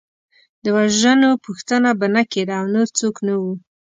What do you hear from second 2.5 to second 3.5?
او نور څوک نه